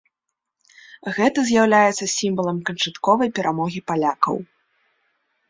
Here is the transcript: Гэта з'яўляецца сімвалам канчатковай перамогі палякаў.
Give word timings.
Гэта 1.17 1.39
з'яўляецца 1.49 2.05
сімвалам 2.13 2.57
канчатковай 2.71 3.29
перамогі 3.37 3.79
палякаў. 3.93 4.35